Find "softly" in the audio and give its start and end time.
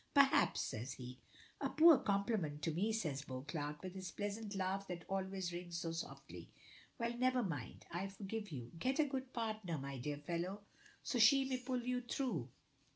5.91-6.49